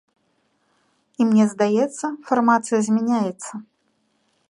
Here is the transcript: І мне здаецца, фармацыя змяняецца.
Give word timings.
І 1.19 1.27
мне 1.33 1.45
здаецца, 1.53 2.05
фармацыя 2.31 2.79
змяняецца. 2.89 3.53